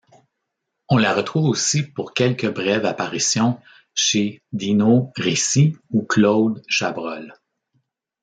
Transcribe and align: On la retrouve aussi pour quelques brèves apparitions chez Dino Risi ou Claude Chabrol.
On 0.89 0.97
la 0.97 1.13
retrouve 1.13 1.47
aussi 1.47 1.83
pour 1.83 2.15
quelques 2.15 2.51
brèves 2.51 2.87
apparitions 2.87 3.61
chez 3.93 4.41
Dino 4.51 5.11
Risi 5.15 5.75
ou 5.91 6.01
Claude 6.01 6.63
Chabrol. 6.67 7.35